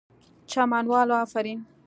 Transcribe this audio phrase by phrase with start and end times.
[0.51, 1.59] چمن والو آفرین!!